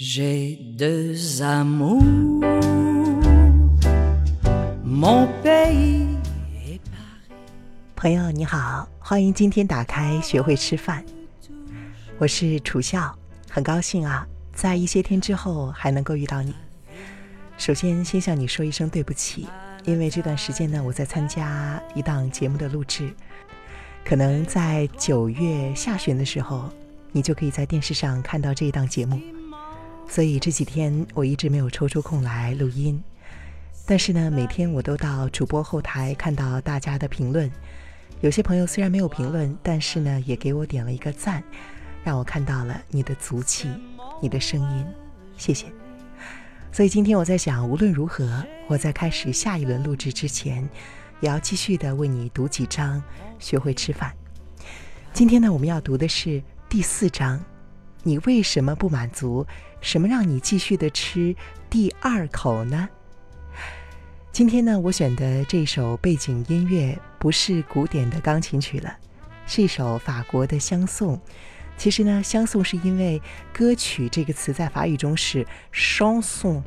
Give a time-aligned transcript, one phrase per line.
[0.00, 2.00] J'ai deux amours,
[4.84, 6.06] mon pays
[6.54, 7.32] et Paris.
[7.96, 11.04] 朋友你好，欢迎今天打开学会吃饭。
[12.16, 13.12] 我是楚笑，
[13.50, 14.24] 很高兴啊，
[14.54, 16.54] 在一些天之后还能够遇到你。
[17.56, 19.48] 首先，先向你说一声对不起，
[19.84, 23.12] 因为这段时间呢，我在参加一档节目的录制，
[24.04, 26.70] 可能在九月下旬的时候，
[27.10, 29.20] 你就可以在电视上看到这一档节目。
[30.08, 33.00] 所以这几天我一直没有抽出空来录音，
[33.86, 37.48] 但是呢，每天我都到主播后台看到大家的评论。
[38.20, 41.44] 有些朋友虽然没有评论，但是呢，也给我点了一个赞，
[42.02, 43.68] 让我看到了你的足迹、
[44.20, 44.86] 你的声音，
[45.36, 45.66] 谢谢。
[46.72, 50.68] 所以今天我在想，无论如何，我在开始下一轮录制之前，
[51.20, 53.00] 也要继续的为你读几章，
[53.38, 54.12] 学会吃饭。
[55.12, 57.38] 今天呢，我们要读的是第四章。
[58.04, 59.44] 你为什么不满足？
[59.80, 61.34] 什么让你继续的吃
[61.70, 62.88] 第二口呢？
[64.32, 68.96] 今天呢，我选的这首背景音乐不是古典的钢琴曲了，
[69.46, 71.20] 是一首法国的相送。
[71.76, 73.20] 其实呢，相送是因为
[73.52, 76.62] 歌曲这个词在法语中是 chanson，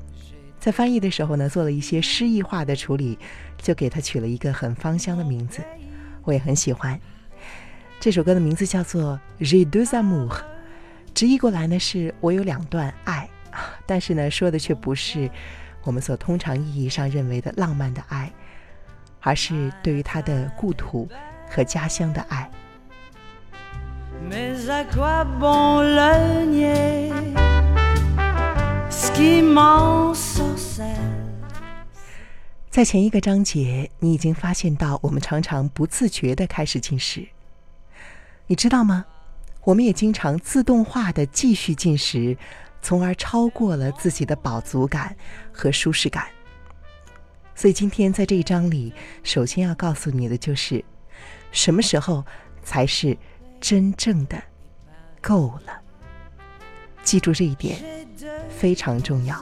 [0.59, 3.19] 在翻译的时候呢，做了一些诗意化的处理，
[3.57, 5.61] 就给它取了一个很芳香的名字。
[6.23, 6.99] 我也很喜欢
[7.99, 10.50] 这首歌的名字，叫做 J'ai deux amours。
[11.21, 13.29] 直译过来呢，是我有两段爱，
[13.85, 15.29] 但是呢，说的却不是
[15.83, 18.33] 我们所通常意义上认为的浪漫的爱，
[19.19, 21.07] 而是对于他的故土
[21.47, 22.49] 和家乡的爱。
[32.71, 37.27] 在前一个章节，你已经发现到我们常常不自觉的开始进食，
[38.47, 39.05] 你知道吗？
[39.63, 42.35] 我们也经常自动化的继续进食，
[42.81, 45.15] 从而超过了自己的饱足感
[45.51, 46.27] 和舒适感。
[47.53, 48.91] 所以今天在这一章里，
[49.23, 50.83] 首先要告诉你的就是，
[51.51, 52.25] 什么时候
[52.63, 53.15] 才是
[53.59, 54.41] 真正的
[55.21, 55.79] 够了。
[57.03, 57.77] 记住这一点，
[58.49, 59.39] 非常重要。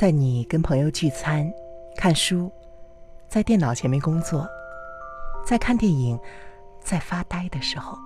[0.00, 1.52] 在你跟朋友聚餐、
[1.94, 2.50] 看书、
[3.28, 4.48] 在电脑前面工作、
[5.44, 6.18] 在看电影、
[6.82, 7.98] 在发呆的时候，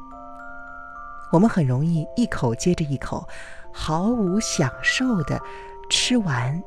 [1.30, 3.24] 我们很容易一口接着一口，
[3.72, 5.40] 毫无享受的
[5.88, 6.60] 吃完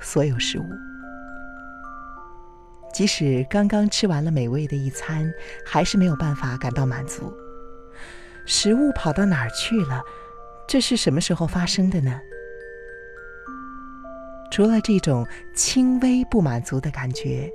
[0.00, 0.64] 所有食物。
[2.92, 5.32] 即使刚刚吃完了美味的一餐，
[5.64, 7.32] 还是没有办法感到满足。
[8.44, 10.02] 食物跑到哪儿去了？
[10.66, 12.20] 这是什么时候发生的呢？
[14.54, 17.50] 除了这种轻微不满足的感觉，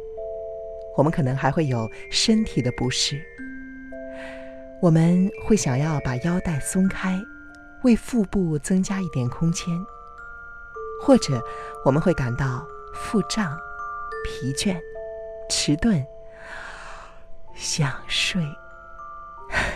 [0.98, 3.24] 我们可能还会有身体的不适。
[4.82, 7.18] 我们会想要把腰带松开，
[7.84, 9.74] 为腹部增加一点空间，
[11.02, 11.42] 或者
[11.86, 13.58] 我们会感到腹胀、
[14.26, 14.78] 疲倦、
[15.50, 16.06] 迟钝、
[17.56, 18.44] 想睡。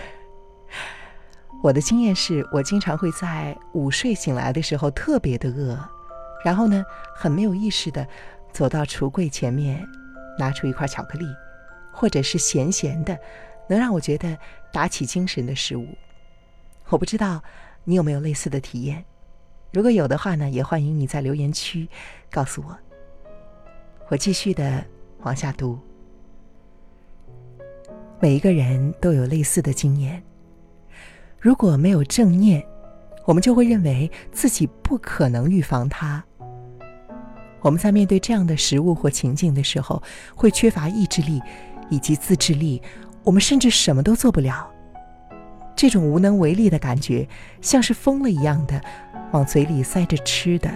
[1.63, 5.79] 我的经验是我经常会在午睡醒来的时候特别的饿。
[6.43, 6.83] 然后呢，
[7.15, 8.05] 很没有意识的
[8.51, 9.87] 走到橱柜前面，
[10.37, 11.25] 拿出一块巧克力，
[11.91, 13.17] 或者是咸咸的，
[13.69, 14.37] 能让我觉得
[14.71, 15.87] 打起精神的食物。
[16.89, 17.41] 我不知道
[17.85, 19.03] 你有没有类似的体验，
[19.71, 21.87] 如果有的话呢，也欢迎你在留言区
[22.29, 22.77] 告诉我。
[24.09, 24.83] 我继续的
[25.21, 25.79] 往下读。
[28.19, 30.21] 每一个人都有类似的经验，
[31.39, 32.65] 如果没有正念，
[33.25, 36.23] 我们就会认为自己不可能预防它。
[37.63, 40.03] 我们在面对这样的食物或情境的时候，
[40.35, 41.41] 会缺乏意志力
[41.89, 42.81] 以及自制力，
[43.23, 44.69] 我们甚至什么都做不了。
[45.73, 47.25] 这种无能为力的感觉，
[47.61, 48.81] 像是疯了一样的
[49.31, 50.69] 往嘴里塞着吃的，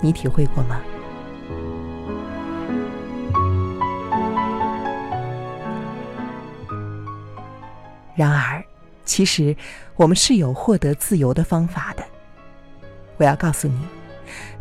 [0.00, 0.80] 你体会过吗？
[8.14, 8.64] 然而，
[9.04, 9.54] 其实
[9.96, 12.04] 我们是有获得自由的方法的。
[13.16, 14.05] 我要告诉你。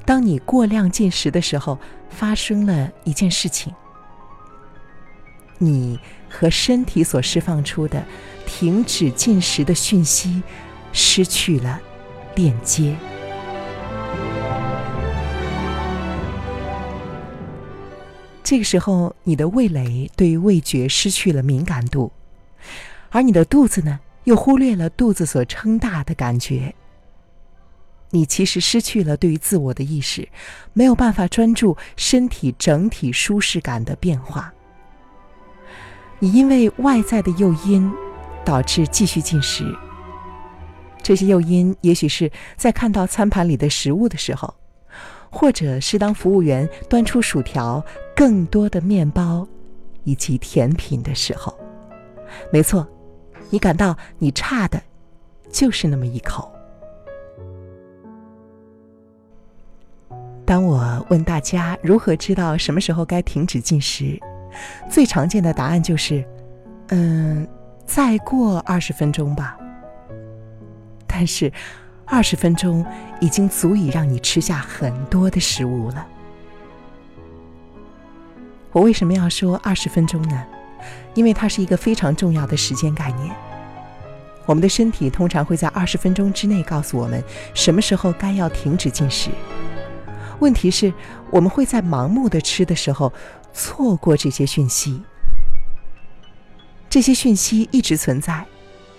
[0.05, 1.79] 当你过量进食的时候，
[2.09, 3.73] 发生了一件事情：
[5.57, 5.99] 你
[6.29, 8.03] 和身体所释放出的
[8.45, 10.43] 停止进食的讯息
[10.93, 11.81] 失去了
[12.35, 12.95] 链接。
[18.43, 22.11] 这个时候，你的味蕾对于味觉失去了敏感度，
[23.09, 26.75] 而你的肚子呢，又忽略了肚子所撑大的感觉。
[28.15, 30.27] 你其实失去了对于自我的意识，
[30.71, 34.53] 没有办法专注身体整体舒适感的变化。
[36.19, 37.91] 你因为外在的诱因，
[38.45, 39.65] 导致继续进食。
[41.03, 44.55] 这些诱因也许是在看到餐盘里的食物的时候。
[45.29, 47.83] 或者是当服务员端出薯条、
[48.15, 49.45] 更多的面包
[50.05, 51.53] 以及甜品的时候，
[52.53, 52.87] 没错，
[53.49, 54.81] 你感到你差的，
[55.51, 56.54] 就是那么一口。
[60.45, 64.19] 当我问大家如何知道什么时候该停止进食，
[64.89, 66.23] 最常见的答案就是：
[66.89, 67.47] 嗯，
[67.85, 69.57] 再过二十分钟吧。
[71.07, 71.51] 但是。
[72.07, 72.85] 二十分钟
[73.19, 76.05] 已经足以让你吃下很多的食物了。
[78.71, 80.45] 我为什么要说二十分钟呢？
[81.15, 83.35] 因为它是一个非常重要的时间概念。
[84.45, 87.23] 我们的身体通常会在二十分钟之内告诉我们
[87.55, 89.31] 什么时候该要停止进食。
[90.39, 90.93] 问题是，
[91.31, 93.11] 我们会在盲目的吃的时候
[93.53, 95.01] 错过这些讯息。
[96.89, 98.45] 这些讯息一直存在，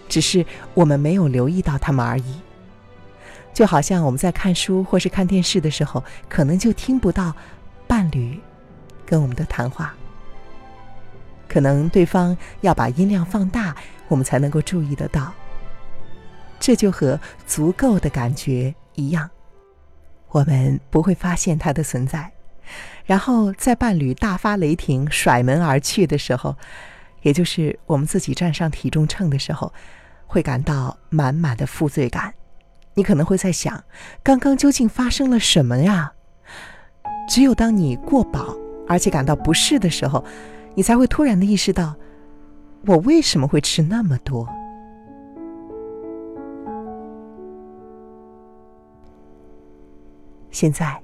[0.09, 0.45] 只是
[0.75, 2.41] 我们没有留意到它们而已。
[3.55, 7.35] 就好像我们在看书或是看电视的时候，可能就听不到
[7.87, 8.39] 伴侣
[9.07, 9.95] 跟我们的谈话。
[11.49, 13.75] 可能对方要把音量放大，
[14.09, 15.33] 我们才能够注意得到。
[16.59, 19.31] 这就和足够的感觉一样，
[20.37, 22.31] 我们不会发现它的存在。
[23.07, 26.55] 然后在伴侣大发雷霆、甩门而去的时候，
[27.23, 29.73] 也就是我们自己站上体重秤的时候，
[30.27, 32.35] 会感到满满的负罪感。
[32.95, 33.83] 你可能会在想，
[34.23, 36.13] 刚刚究竟发生了什么呀？
[37.29, 38.55] 只有当你过饱
[38.87, 40.23] 而且感到不适的时候，
[40.75, 41.95] 你才会突然的意识到，
[42.85, 44.47] 我为什么会吃那么多？
[50.57, 50.99] 现在，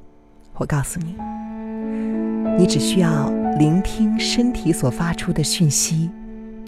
[0.55, 1.15] 我告诉你，
[2.57, 3.29] 你只需要
[3.59, 6.11] 聆听身体所发出的讯息，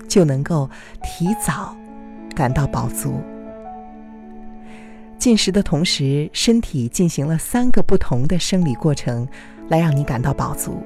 [0.07, 0.69] 就能够
[1.03, 1.75] 提早
[2.37, 3.23] 感到饱足。
[5.19, 9.27] 进食的同时，身体进行了三个不同的生理过程，
[9.71, 10.77] 来让你感到饱足。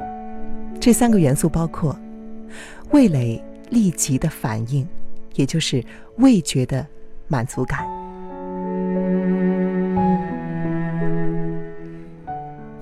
[0.78, 1.98] 这三个元素包括：
[2.92, 4.86] 味蕾立即的反应，
[5.34, 5.84] 也就是
[6.18, 6.86] 味觉的
[7.26, 7.84] 满足感；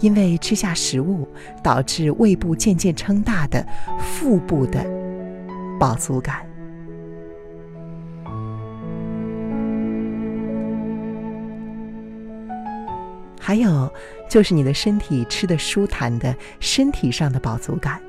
[0.01, 1.27] 因为吃下食物
[1.63, 3.67] 导致胃部渐渐撑大的
[3.99, 4.85] 腹部的
[5.79, 6.45] 饱足感。
[13.41, 13.89] 还有
[14.29, 18.01] 就是你的身体吃的舒坦的身体上的饱足感，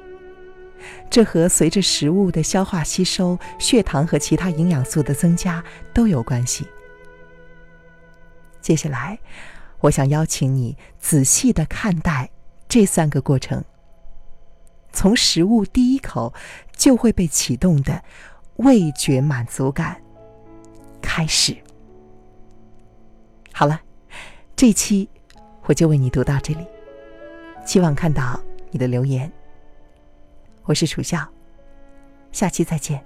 [1.11, 5.63] 这和随着食物的消化吸收、血糖和其他营养素的增加
[5.93, 6.65] 都有关系。
[8.61, 9.19] 接下来，
[9.79, 12.29] 我想邀请你仔细的看待
[12.67, 13.63] 这三个过程，
[14.91, 16.33] 从食物第一口
[16.75, 18.03] 就会被启动的
[18.57, 20.01] 味觉满足感
[21.01, 21.55] 开始。
[23.51, 23.81] 好了，
[24.55, 25.09] 这期。
[25.69, 26.65] 我就为你读到这里，
[27.65, 28.39] 希望看到
[28.71, 29.29] 你的留言。
[30.63, 31.27] 我是楚笑，
[32.31, 33.05] 下期再见。